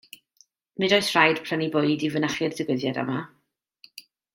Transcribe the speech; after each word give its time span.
Nid 0.83 0.95
oes 0.97 1.09
rhaid 1.11 1.43
prynu 1.49 1.69
bwyd 1.77 2.07
i 2.09 2.11
fynychu'r 2.17 2.59
digwyddiad 2.61 3.01
yma 3.07 3.23